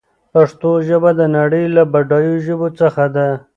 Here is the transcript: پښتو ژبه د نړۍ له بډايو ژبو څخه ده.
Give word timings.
پښتو 0.33 0.71
ژبه 0.87 1.11
د 1.19 1.21
نړۍ 1.37 1.63
له 1.75 1.83
بډايو 1.91 2.35
ژبو 2.45 2.67
څخه 2.79 3.03
ده. 3.15 3.27